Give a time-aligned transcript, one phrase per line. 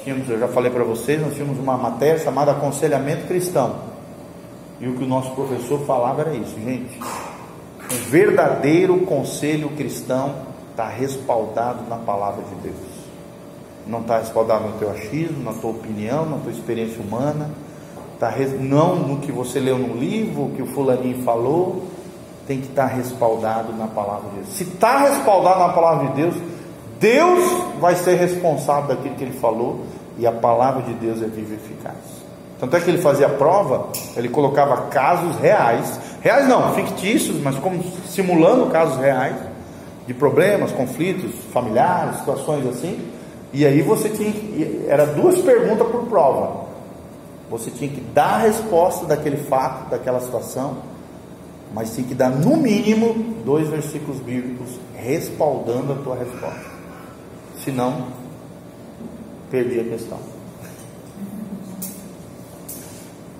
[0.00, 3.76] Tínhamos, eu já falei para vocês, nós tínhamos uma matéria chamada Aconselhamento Cristão.
[4.80, 6.98] E o que o nosso professor falava era isso, gente.
[7.92, 10.34] Um verdadeiro conselho cristão
[10.70, 12.92] está respaldado na palavra de Deus.
[13.86, 17.50] Não está respaldado no teu achismo, na tua opinião, na tua experiência humana.
[18.18, 21.84] Tá, não no que você leu no livro, o que o fulaninho falou.
[22.46, 24.48] Tem que estar tá respaldado na palavra de Deus.
[24.48, 26.34] Se está respaldado na palavra de Deus,
[27.02, 29.80] Deus vai ser responsável daquilo que ele falou.
[30.16, 31.96] E a palavra de Deus é viva e eficaz.
[32.60, 37.82] Tanto é que ele fazia prova, ele colocava casos reais, reais não, fictícios, mas como
[38.06, 39.34] simulando casos reais
[40.06, 43.04] de problemas, conflitos familiares, situações assim.
[43.52, 44.32] E aí você tinha
[44.86, 46.66] era duas perguntas por prova.
[47.50, 50.76] Você tinha que dar a resposta daquele fato, daquela situação,
[51.74, 56.71] mas tinha que dar no mínimo dois versículos bíblicos respaldando a tua resposta.
[57.64, 58.08] Senão,
[59.50, 60.18] perdi a questão.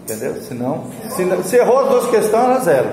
[0.05, 0.43] Entendeu?
[0.43, 2.89] Senão, se, se errou as duas questões, era zero.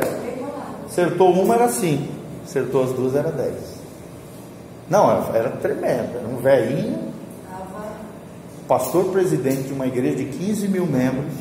[0.85, 2.11] Acertou uma, era cinco.
[2.43, 3.79] Acertou as duas, era dez.
[4.89, 6.17] Não, era tremendo.
[6.17, 7.13] Era um velhinho,
[8.67, 11.33] pastor presidente de uma igreja de 15 mil membros,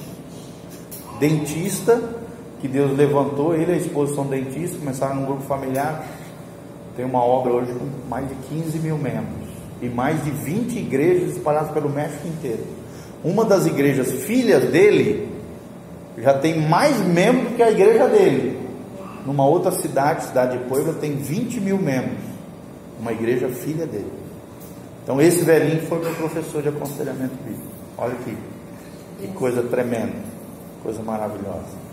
[1.18, 2.02] dentista,
[2.60, 6.04] que Deus levantou, ele e a esposa são dentistas, começaram num grupo familiar.
[6.94, 9.47] Tem uma obra hoje com mais de 15 mil membros
[9.80, 12.64] e mais de 20 igrejas espalhadas pelo México inteiro.
[13.22, 15.28] Uma das igrejas filhas dele
[16.18, 18.58] já tem mais membros que a igreja dele.
[19.24, 22.18] Numa outra cidade, cidade de Puebla, tem 20 mil membros.
[23.00, 24.10] Uma igreja filha dele.
[25.02, 27.68] Então esse velhinho foi meu professor de aconselhamento bíblico.
[27.96, 28.36] Olha aqui,
[29.20, 30.14] que coisa tremenda,
[30.82, 31.88] coisa maravilhosa.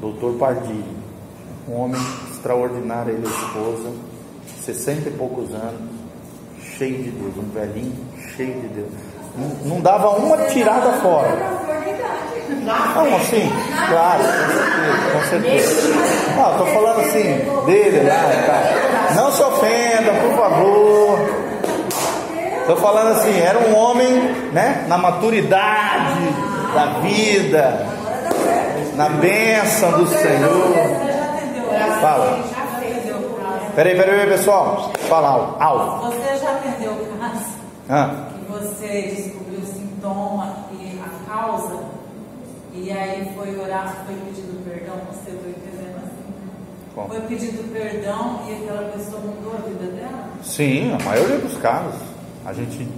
[0.00, 0.84] Doutor Pardilho,
[1.68, 3.92] um homem extraordinário, ele e a esposa,
[4.62, 5.90] 60 e poucos anos,
[6.76, 7.94] cheio de Deus, um velhinho
[8.36, 8.88] cheio de Deus.
[9.36, 11.64] Não, não dava uma tirada fora.
[12.62, 13.50] Não, assim,
[13.88, 14.22] claro,
[15.12, 16.34] com certeza, com certeza.
[16.36, 19.14] Não, estou falando assim, dele lá tá.
[19.14, 21.44] Não se ofenda, por favor.
[22.60, 24.10] Estou falando assim, era um homem,
[24.52, 26.28] né, na maturidade
[26.74, 27.86] da vida,
[28.94, 30.74] na bênção do Senhor.
[32.00, 32.53] Fala.
[33.74, 34.92] Peraí, peraí, peraí, pessoal.
[35.08, 36.06] Fala alto.
[36.06, 37.44] Você já atendeu o caso
[37.90, 38.28] ah.
[38.32, 41.80] que você descobriu o sintoma e a causa,
[42.72, 46.94] e aí foi orar, foi pedindo perdão, você foi entendendo assim?
[46.94, 47.08] Bom.
[47.08, 50.28] Foi pedindo perdão e aquela pessoa mudou a vida dela?
[50.44, 52.00] Sim, a maioria dos casos.
[52.46, 52.88] A gente,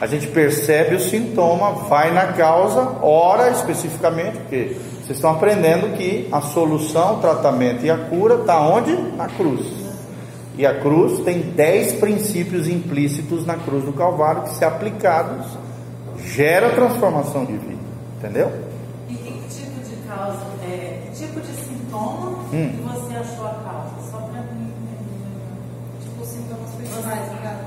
[0.00, 6.26] a gente percebe o sintoma, vai na causa, ora especificamente, porque vocês estão aprendendo que
[6.32, 8.96] a solução, o tratamento e a cura está onde?
[9.16, 9.85] Na cruz.
[10.58, 15.46] E a cruz tem dez princípios implícitos na cruz do Calvário que, se aplicados,
[16.18, 17.76] gera transformação de vida.
[18.18, 18.50] Entendeu?
[19.08, 22.70] E que tipo de causa, é, que tipo de sintoma hum.
[22.70, 24.10] que você achou a causa?
[24.10, 26.02] Só para mim entender.
[26.02, 27.66] Tipo, sintomas principais ligados.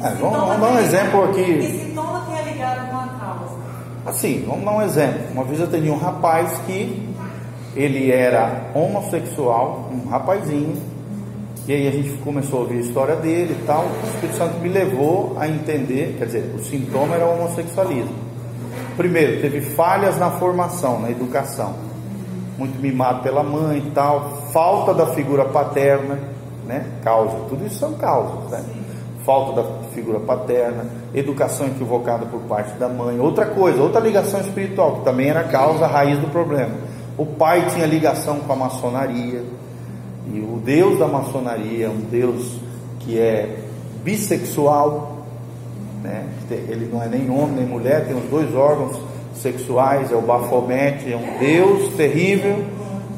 [0.00, 1.58] É, vamos, vamos dar um exemplo aqui.
[1.58, 3.56] Que sintoma que é ligado com a causa?
[4.06, 5.32] Assim, vamos dar um exemplo.
[5.32, 7.12] Uma vez eu atendi um rapaz que
[7.74, 10.91] ele era homossexual, um rapazinho,
[11.66, 13.84] e aí a gente começou a ouvir a história dele e tal.
[13.84, 18.14] O Espírito Santo me levou a entender, quer dizer, o sintoma era o homossexualismo.
[18.96, 21.74] Primeiro, teve falhas na formação, na educação.
[22.58, 26.18] Muito mimado pela mãe e tal, falta da figura paterna,
[26.66, 26.84] né?
[27.02, 28.64] Causa, tudo isso são causas, né?
[29.24, 30.84] Falta da figura paterna,
[31.14, 33.20] educação equivocada por parte da mãe.
[33.20, 36.74] Outra coisa, outra ligação espiritual, que também era causa, raiz do problema.
[37.16, 39.44] O pai tinha ligação com a maçonaria,
[40.26, 42.56] e o Deus da maçonaria um Deus
[43.00, 43.58] que é
[44.04, 45.26] bissexual,
[46.02, 46.26] né?
[46.50, 48.98] ele não é nem homem nem mulher, tem os dois órgãos
[49.34, 52.64] sexuais, é o Baphomet, é um Deus terrível.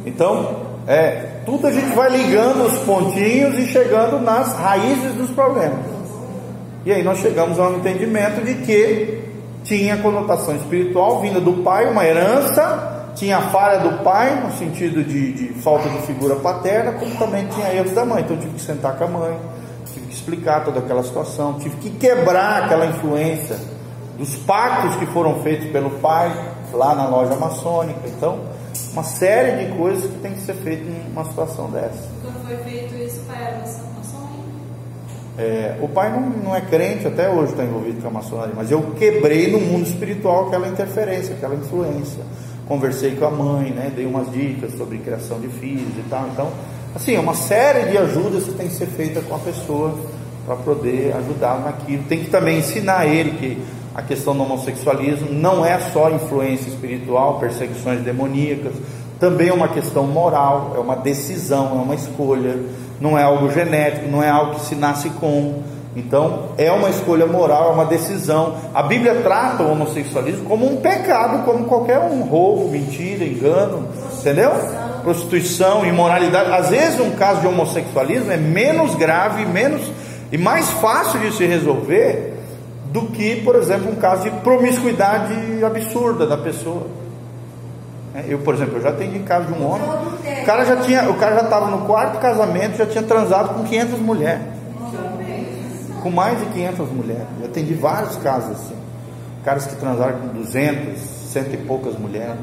[0.07, 0.57] Então,
[0.87, 5.85] é, tudo a gente vai ligando os pontinhos e chegando nas raízes dos problemas.
[6.87, 9.23] E aí nós chegamos a um entendimento de que
[9.65, 15.03] tinha conotação espiritual vinda do pai, uma herança tinha a falha do pai, no sentido
[15.05, 18.23] de, de, falta de figura paterna, como também tinha erros da mãe.
[18.23, 19.39] Então eu tive que sentar com a mãe,
[19.93, 23.57] tive que explicar toda aquela situação, tive que quebrar aquela influência
[24.19, 26.33] dos pactos que foram feitos pelo pai
[26.73, 28.01] lá na loja maçônica.
[28.07, 28.41] Então,
[28.93, 32.09] uma série de coisas que tem que ser feito numa situação dessa.
[32.23, 33.95] Quando foi feito isso, o pai era maçônico?
[35.37, 38.71] É, o pai não, não é crente, até hoje está envolvido com a maçonaria, mas
[38.71, 42.23] eu quebrei no mundo espiritual aquela interferência, aquela influência
[42.67, 46.29] conversei com a mãe, né, dei umas dicas sobre criação de filhos e tal.
[46.33, 46.49] Então,
[46.95, 49.95] assim, é uma série de ajudas que tem que ser feita com a pessoa
[50.47, 52.05] para poder ajudar naquilo.
[52.05, 53.63] Tem que também ensinar ele que
[53.95, 58.75] a questão do homossexualismo não é só influência espiritual, perseguições demoníacas,
[59.21, 62.59] também é uma questão moral, é uma decisão, é uma escolha,
[63.01, 65.63] não é algo genético, não é algo que se nasce com.
[65.97, 68.57] Então, é uma escolha moral, é uma decisão.
[68.75, 73.89] A Bíblia trata o homossexualismo como um pecado, como qualquer um roubo, mentira, engano,
[74.19, 74.51] entendeu?
[75.03, 76.51] Prostituição, imoralidade.
[76.51, 79.83] Às vezes, um caso de homossexualismo é menos grave, menos
[80.33, 82.35] e mais fácil de se resolver
[82.87, 86.87] do que, por exemplo, um caso de promiscuidade absurda da pessoa.
[88.17, 89.89] É, eu, por exemplo, eu já atendi caso de um homem.
[90.43, 93.65] O cara já tinha, o cara já estava no quarto casamento, já tinha transado com
[93.65, 94.54] 500 mulheres.
[96.05, 97.27] Com mais de 500 mulheres.
[97.41, 98.77] Eu atendi vários casos assim.
[99.43, 102.37] Caras que transaram com 200, cento e poucas mulheres.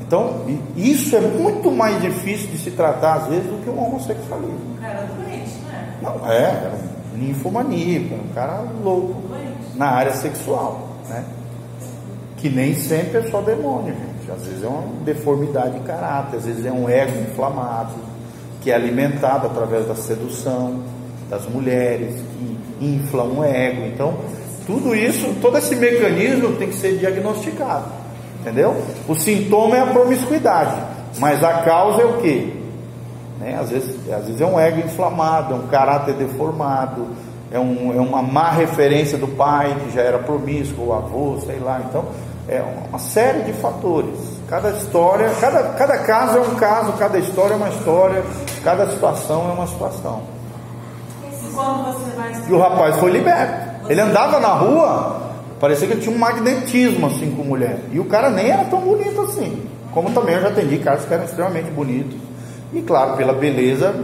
[0.00, 4.76] Então, isso é muito mais difícil de se tratar às vezes do que o homossexualismo.
[4.78, 6.18] Um cara doente, não é?
[6.18, 6.72] Não, é, era
[7.14, 9.22] um ninfomaníaco, um cara louco
[9.74, 11.22] na área sexual, né?
[12.38, 14.32] Que nem sempre é só demônio, gente.
[14.32, 17.92] Às vezes é uma deformidade de caráter, às vezes é um ego inflamado,
[18.62, 20.80] que é alimentado através da sedução
[21.30, 23.86] das mulheres, que infla um ego.
[23.86, 24.18] Então,
[24.66, 27.84] tudo isso, todo esse mecanismo tem que ser diagnosticado.
[28.40, 28.76] Entendeu?
[29.08, 30.76] O sintoma é a promiscuidade,
[31.18, 32.60] mas a causa é o que?
[33.38, 33.56] Né?
[33.60, 37.08] Às, vezes, às vezes é um ego inflamado, é um caráter deformado,
[37.52, 41.58] é, um, é uma má referência do pai que já era promíscuo, o avô, sei
[41.58, 41.82] lá.
[41.88, 42.04] Então,
[42.48, 44.18] é uma série de fatores.
[44.48, 48.22] Cada história, cada, cada caso é um caso, cada história é uma história,
[48.64, 50.39] cada situação é uma situação.
[52.48, 53.88] E o rapaz foi liberto.
[53.88, 55.20] Ele andava na rua,
[55.58, 57.78] parecia que ele tinha um magnetismo assim com mulher.
[57.92, 59.62] E o cara nem era tão bonito assim.
[59.92, 62.16] Como também eu já atendi caras que eram extremamente bonitos.
[62.72, 63.94] E claro, pela beleza,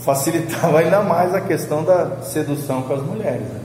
[0.00, 3.42] facilitava ainda mais a questão da sedução com as mulheres.
[3.42, 3.60] Né?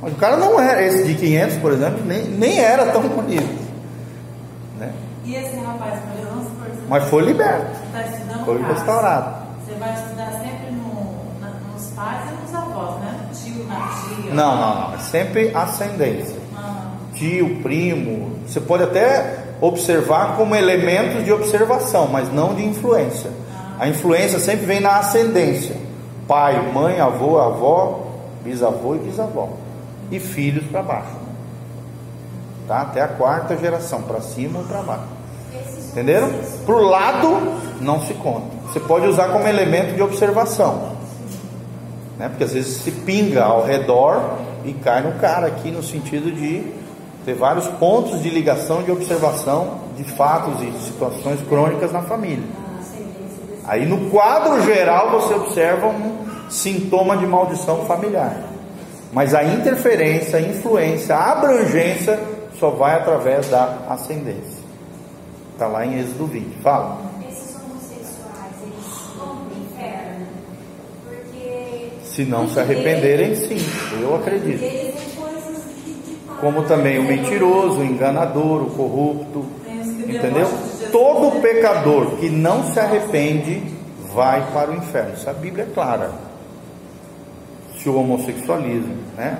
[0.00, 3.62] Mas o cara não era, esse de 500, por exemplo, nem, nem era tão bonito.
[4.78, 4.92] Né?
[5.24, 7.66] E esse rapaz, vamos por exemplo, Mas foi liberto.
[8.12, 9.42] Estudando Foi restaurado.
[9.64, 10.61] Você vai estudar sempre
[11.94, 13.28] pais e avós, né?
[13.32, 14.34] Tio na tia.
[14.34, 14.94] Não, não, não.
[14.94, 16.36] É sempre ascendência.
[16.56, 16.92] Ah.
[17.14, 18.32] Tio, primo.
[18.46, 23.30] Você pode até observar como elementos de observação, mas não de influência.
[23.78, 25.76] A influência sempre vem na ascendência:
[26.26, 28.06] pai, mãe, avô, avó,
[28.44, 29.48] bisavô e bisavó.
[30.10, 31.22] E filhos para baixo.
[32.68, 32.82] Tá?
[32.82, 35.22] Até a quarta geração, para cima ou para baixo.
[35.90, 36.30] Entenderam?
[36.64, 37.28] Para o lado,
[37.80, 38.46] não se conta.
[38.66, 40.91] Você pode usar como elemento de observação.
[42.18, 42.28] Né?
[42.28, 46.64] Porque às vezes se pinga ao redor e cai no cara aqui, no sentido de
[47.24, 52.44] ter vários pontos de ligação, de observação de fatos e situações crônicas na família.
[53.64, 58.36] Aí no quadro geral você observa um sintoma de maldição familiar.
[59.12, 62.18] Mas a interferência, a influência, a abrangência
[62.58, 64.62] só vai através da ascendência.
[65.52, 66.62] Está lá em Êxodo 20.
[66.62, 66.98] Fala.
[67.28, 70.26] Esses homossexuais, eles vão para o inferno?
[71.04, 71.90] Porque.
[72.14, 73.58] Se não se arrependerem, sim,
[74.00, 74.62] eu acredito.
[76.40, 79.46] Como também o mentiroso, o enganador, o corrupto.
[80.06, 80.48] Entendeu?
[80.92, 83.62] todo pecador que não se arrepende
[84.12, 85.14] vai para o inferno.
[85.14, 86.10] Isso a Bíblia é clara.
[87.78, 89.38] Se o homossexualismo, né,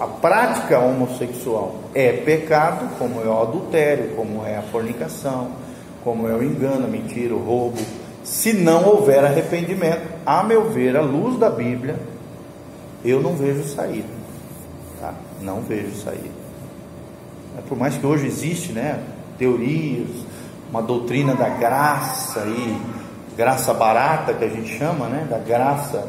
[0.00, 5.48] a prática homossexual é pecado, como é o adultério, como é a fornicação,
[6.02, 7.78] como é o engano, a mentira, o roubo,
[8.24, 11.98] se não houver arrependimento, a meu ver, à luz da Bíblia,
[13.02, 14.08] eu não vejo saída.
[15.00, 15.14] Tá?
[15.40, 16.28] Não vejo saída.
[17.56, 19.02] É, por mais que hoje existe, né,
[19.38, 20.08] teorias,
[20.70, 22.78] uma doutrina da graça aí,
[23.34, 25.26] graça barata que a gente chama, né?
[25.30, 26.06] Da graça.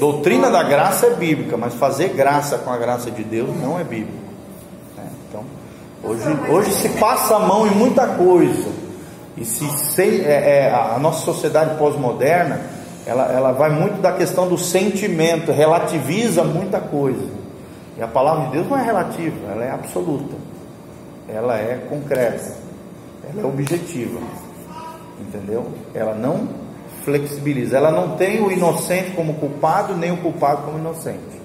[0.00, 3.84] Doutrina da graça é bíblica, mas fazer graça com a graça de Deus não é
[3.84, 4.18] bíblico.
[4.96, 5.04] Né?
[5.28, 5.44] Então,
[6.02, 8.85] hoje, hoje se passa a mão em muita coisa.
[9.36, 12.60] E se, é, é, a nossa sociedade pós-moderna,
[13.06, 17.28] ela, ela vai muito da questão do sentimento, relativiza muita coisa.
[17.98, 20.34] E a palavra de Deus não é relativa, ela é absoluta
[21.28, 22.54] ela é concreta,
[23.28, 24.20] ela é objetiva,
[25.20, 25.66] entendeu?
[25.94, 26.48] Ela não
[27.04, 31.36] flexibiliza, ela não tem o inocente como culpado, nem o culpado como inocente.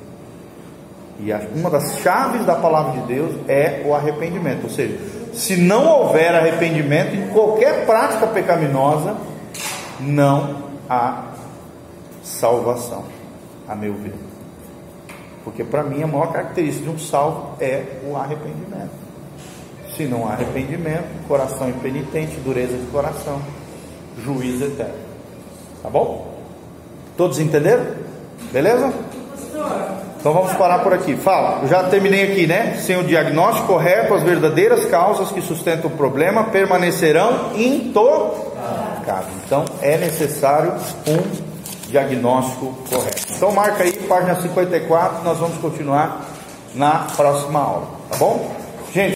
[1.19, 4.97] E uma das chaves da palavra de Deus é o arrependimento, ou seja,
[5.33, 9.15] se não houver arrependimento em qualquer prática pecaminosa,
[9.99, 11.25] não há
[12.23, 13.03] salvação,
[13.67, 14.13] a meu ver.
[15.43, 18.91] Porque para mim a maior característica de um salvo é o arrependimento.
[19.95, 23.41] Se não há arrependimento, coração impenitente, dureza de coração,
[24.23, 24.93] juízo eterno.
[25.81, 26.35] Tá bom?
[27.17, 27.85] Todos entenderam?
[28.51, 28.93] Beleza?
[30.21, 31.15] Então vamos parar por aqui.
[31.15, 32.77] Fala, já terminei aqui, né?
[32.79, 39.25] Sem o diagnóstico correto, as verdadeiras causas que sustentam o problema permanecerão intocadas.
[39.43, 40.73] Então é necessário
[41.07, 43.33] um diagnóstico correto.
[43.35, 46.21] Então marca aí, página 54, nós vamos continuar
[46.75, 48.60] na próxima aula, tá bom?